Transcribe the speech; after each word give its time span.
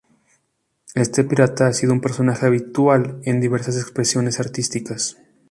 Este 0.95 1.23
pirata 1.23 1.67
ha 1.67 1.73
sido 1.73 1.93
un 1.93 2.01
personaje 2.01 2.47
habitual 2.47 3.21
en 3.23 3.39
diversas 3.39 3.77
expresiones 3.77 4.39
artísticas. 4.39 5.17